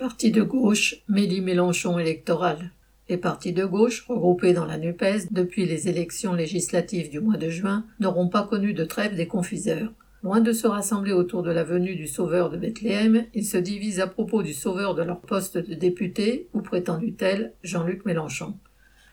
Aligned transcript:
Parti 0.00 0.30
de 0.30 0.40
gauche, 0.40 0.94
Mélie-Mélenchon 1.10 1.98
électoral. 1.98 2.70
Les 3.10 3.18
partis 3.18 3.52
de 3.52 3.66
gauche, 3.66 4.06
regroupés 4.08 4.54
dans 4.54 4.64
la 4.64 4.78
NUPES 4.78 5.30
depuis 5.30 5.66
les 5.66 5.90
élections 5.90 6.32
législatives 6.32 7.10
du 7.10 7.20
mois 7.20 7.36
de 7.36 7.50
juin, 7.50 7.84
n'auront 7.98 8.30
pas 8.30 8.44
connu 8.44 8.72
de 8.72 8.84
trêve 8.84 9.14
des 9.14 9.26
confiseurs. 9.26 9.92
Loin 10.22 10.40
de 10.40 10.54
se 10.54 10.66
rassembler 10.66 11.12
autour 11.12 11.42
de 11.42 11.50
la 11.50 11.64
venue 11.64 11.96
du 11.96 12.08
sauveur 12.08 12.48
de 12.48 12.56
Bethléem, 12.56 13.26
ils 13.34 13.44
se 13.44 13.58
divisent 13.58 14.00
à 14.00 14.06
propos 14.06 14.42
du 14.42 14.54
sauveur 14.54 14.94
de 14.94 15.02
leur 15.02 15.20
poste 15.20 15.58
de 15.58 15.74
député, 15.74 16.48
ou 16.54 16.62
prétendu 16.62 17.12
tel, 17.12 17.52
Jean-Luc 17.62 18.06
Mélenchon. 18.06 18.54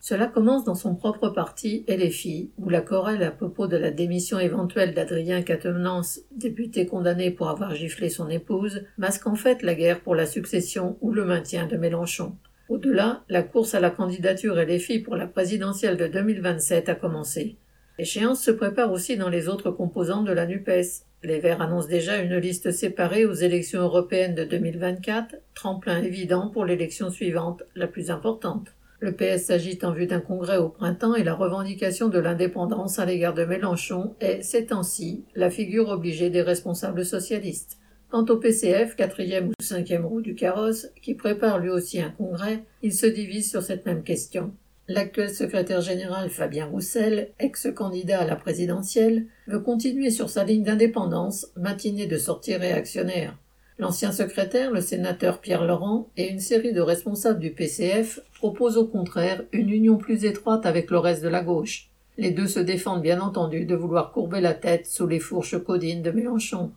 Cela 0.09 0.27
commence 0.27 0.63
dans 0.63 0.73
son 0.73 0.95
propre 0.95 1.27
parti 1.27 1.83
filles, 2.11 2.49
où 2.57 2.69
la 2.69 2.79
querelle 2.79 3.23
à 3.23 3.31
propos 3.31 3.67
de 3.67 3.75
la 3.75 3.91
démission 3.91 4.39
éventuelle 4.39 4.93
d'Adrien 4.93 5.41
Quatennens, 5.41 6.21
député 6.31 6.85
condamné 6.85 7.29
pour 7.29 7.49
avoir 7.49 7.75
giflé 7.75 8.07
son 8.07 8.29
épouse, 8.29 8.85
masque 8.97 9.27
en 9.27 9.35
fait 9.35 9.63
la 9.63 9.75
guerre 9.75 9.99
pour 9.99 10.15
la 10.15 10.25
succession 10.25 10.97
ou 11.01 11.11
le 11.11 11.25
maintien 11.25 11.67
de 11.67 11.75
Mélenchon. 11.75 12.37
Au-delà, 12.69 13.25
la 13.27 13.43
course 13.43 13.75
à 13.75 13.81
la 13.81 13.89
candidature 13.89 14.55
filles 14.79 15.01
pour 15.01 15.17
la 15.17 15.27
présidentielle 15.27 15.97
de 15.97 16.07
2027 16.07 16.87
a 16.87 16.95
commencé. 16.95 17.57
L'échéance 17.99 18.41
se 18.41 18.51
prépare 18.51 18.93
aussi 18.93 19.17
dans 19.17 19.27
les 19.27 19.49
autres 19.49 19.71
composantes 19.71 20.23
de 20.23 20.31
la 20.31 20.45
NUPES. 20.45 21.03
Les 21.23 21.39
Verts 21.39 21.61
annoncent 21.61 21.89
déjà 21.89 22.21
une 22.21 22.37
liste 22.37 22.71
séparée 22.71 23.25
aux 23.25 23.33
élections 23.33 23.81
européennes 23.81 24.35
de 24.35 24.45
2024, 24.45 25.35
tremplin 25.53 26.01
évident 26.01 26.47
pour 26.47 26.63
l'élection 26.63 27.09
suivante, 27.09 27.63
la 27.75 27.87
plus 27.87 28.09
importante. 28.09 28.76
Le 28.99 29.11
PS 29.11 29.45
s'agite 29.45 29.83
en 29.83 29.91
vue 29.91 30.07
d'un 30.07 30.19
congrès 30.19 30.57
au 30.57 30.69
printemps 30.69 31.13
et 31.13 31.23
la 31.23 31.35
revendication 31.35 32.09
de 32.09 32.17
l'indépendance 32.17 32.97
à 32.97 33.05
l'égard 33.05 33.35
de 33.35 33.45
Mélenchon 33.45 34.15
est, 34.19 34.41
ces 34.41 34.65
temps-ci, 34.65 35.23
la 35.35 35.51
figure 35.51 35.89
obligée 35.89 36.31
des 36.31 36.41
responsables 36.41 37.05
socialistes. 37.05 37.77
Quant 38.09 38.25
au 38.25 38.37
PCF, 38.37 38.95
quatrième 38.95 39.49
ou 39.49 39.61
cinquième 39.61 40.05
roue 40.05 40.21
du 40.21 40.33
carrosse, 40.33 40.87
qui 41.01 41.13
prépare 41.13 41.59
lui 41.59 41.69
aussi 41.69 42.01
un 42.01 42.09
congrès, 42.09 42.63
il 42.81 42.91
se 42.91 43.05
divise 43.05 43.51
sur 43.51 43.61
cette 43.61 43.85
même 43.85 44.01
question. 44.01 44.51
L'actuel 44.87 45.29
secrétaire 45.29 45.81
général 45.81 46.31
Fabien 46.31 46.65
Roussel, 46.65 47.29
ex-candidat 47.37 48.21
à 48.21 48.25
la 48.25 48.35
présidentielle, 48.35 49.27
veut 49.45 49.59
continuer 49.59 50.09
sur 50.09 50.29
sa 50.29 50.43
ligne 50.43 50.63
d'indépendance, 50.63 51.51
matinée 51.55 52.07
de 52.07 52.17
sortie 52.17 52.55
réactionnaire. 52.55 53.37
L'ancien 53.79 54.11
secrétaire, 54.11 54.71
le 54.71 54.81
sénateur 54.81 55.39
Pierre 55.39 55.63
Laurent, 55.63 56.09
et 56.17 56.29
une 56.29 56.39
série 56.39 56.73
de 56.73 56.81
responsables 56.81 57.39
du 57.39 57.51
PCF 57.51 58.19
proposent 58.33 58.77
au 58.77 58.87
contraire 58.87 59.43
une 59.51 59.69
union 59.69 59.97
plus 59.97 60.25
étroite 60.25 60.65
avec 60.65 60.89
le 60.89 60.97
reste 60.97 61.21
de 61.21 61.27
la 61.27 61.43
gauche. 61.43 61.89
Les 62.17 62.31
deux 62.31 62.47
se 62.47 62.59
défendent 62.59 63.03
bien 63.03 63.21
entendu 63.21 63.65
de 63.65 63.75
vouloir 63.75 64.11
courber 64.11 64.41
la 64.41 64.55
tête 64.55 64.87
sous 64.87 65.05
les 65.05 65.19
fourches 65.19 65.63
codines 65.63 66.01
de 66.01 66.09
Mélenchon. 66.09 66.71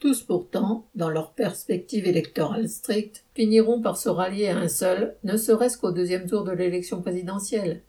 Tous 0.00 0.22
pourtant, 0.22 0.86
dans 0.96 1.10
leur 1.10 1.32
perspective 1.34 2.08
électorale 2.08 2.68
stricte, 2.68 3.24
finiront 3.34 3.80
par 3.80 3.96
se 3.96 4.08
rallier 4.08 4.48
à 4.48 4.58
un 4.58 4.68
seul, 4.68 5.14
ne 5.22 5.36
serait-ce 5.36 5.78
qu'au 5.78 5.92
deuxième 5.92 6.26
tour 6.26 6.42
de 6.42 6.50
l'élection 6.50 7.00
présidentielle. 7.00 7.82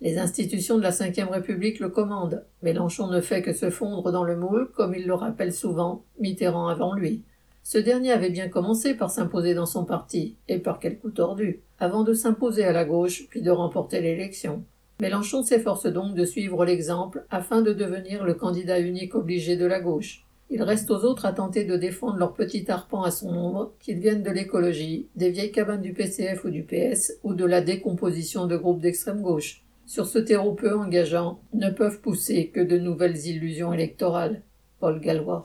Les 0.00 0.18
institutions 0.18 0.78
de 0.78 0.82
la 0.82 0.90
Ve 0.90 1.30
République 1.30 1.78
le 1.78 1.88
commandent. 1.88 2.44
Mélenchon 2.62 3.06
ne 3.06 3.20
fait 3.20 3.42
que 3.42 3.52
se 3.52 3.70
fondre 3.70 4.10
dans 4.10 4.24
le 4.24 4.36
moule, 4.36 4.70
comme 4.74 4.94
il 4.94 5.06
le 5.06 5.14
rappelle 5.14 5.52
souvent, 5.52 6.04
Mitterrand 6.18 6.68
avant 6.68 6.94
lui. 6.94 7.22
Ce 7.70 7.76
dernier 7.76 8.12
avait 8.12 8.30
bien 8.30 8.48
commencé 8.48 8.94
par 8.94 9.10
s'imposer 9.10 9.52
dans 9.52 9.66
son 9.66 9.84
parti, 9.84 10.36
et 10.48 10.56
par 10.56 10.78
quel 10.78 10.98
coup 10.98 11.10
tordu, 11.10 11.60
avant 11.78 12.02
de 12.02 12.14
s'imposer 12.14 12.64
à 12.64 12.72
la 12.72 12.86
gauche, 12.86 13.26
puis 13.28 13.42
de 13.42 13.50
remporter 13.50 14.00
l'élection. 14.00 14.64
Mélenchon 15.02 15.42
s'efforce 15.42 15.84
donc 15.84 16.14
de 16.14 16.24
suivre 16.24 16.64
l'exemple 16.64 17.26
afin 17.28 17.60
de 17.60 17.74
devenir 17.74 18.24
le 18.24 18.32
candidat 18.32 18.80
unique 18.80 19.14
obligé 19.14 19.58
de 19.58 19.66
la 19.66 19.80
gauche. 19.80 20.24
Il 20.48 20.62
reste 20.62 20.90
aux 20.90 21.04
autres 21.04 21.26
à 21.26 21.34
tenter 21.34 21.66
de 21.66 21.76
défendre 21.76 22.16
leur 22.16 22.32
petit 22.32 22.70
arpent 22.70 23.02
à 23.02 23.10
son 23.10 23.36
ombre, 23.36 23.74
qu'ils 23.80 23.98
viennent 23.98 24.22
de 24.22 24.30
l'écologie, 24.30 25.08
des 25.14 25.28
vieilles 25.28 25.52
cabanes 25.52 25.82
du 25.82 25.92
PCF 25.92 26.46
ou 26.46 26.48
du 26.48 26.62
PS, 26.62 27.18
ou 27.22 27.34
de 27.34 27.44
la 27.44 27.60
décomposition 27.60 28.46
de 28.46 28.56
groupes 28.56 28.80
d'extrême 28.80 29.20
gauche. 29.20 29.62
Sur 29.84 30.06
ce 30.06 30.18
terreau 30.18 30.54
peu 30.54 30.74
engageant, 30.74 31.40
ne 31.52 31.68
peuvent 31.68 32.00
pousser 32.00 32.48
que 32.48 32.60
de 32.60 32.78
nouvelles 32.78 33.26
illusions 33.26 33.74
électorales. 33.74 34.40
Paul 34.80 35.00
Gallois. 35.00 35.36